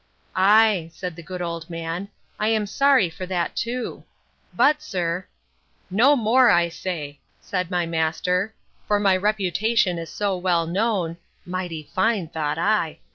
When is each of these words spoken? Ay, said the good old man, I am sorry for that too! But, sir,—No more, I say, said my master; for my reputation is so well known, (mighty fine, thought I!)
Ay, 0.35 0.89
said 0.91 1.15
the 1.15 1.21
good 1.21 1.43
old 1.43 1.69
man, 1.69 2.09
I 2.39 2.47
am 2.47 2.65
sorry 2.65 3.07
for 3.07 3.27
that 3.27 3.55
too! 3.55 4.03
But, 4.51 4.81
sir,—No 4.81 6.15
more, 6.15 6.49
I 6.49 6.69
say, 6.69 7.19
said 7.39 7.69
my 7.69 7.85
master; 7.85 8.55
for 8.87 8.99
my 8.99 9.15
reputation 9.15 9.99
is 9.99 10.09
so 10.09 10.35
well 10.35 10.65
known, 10.65 11.17
(mighty 11.45 11.83
fine, 11.93 12.29
thought 12.29 12.57
I!) 12.57 12.97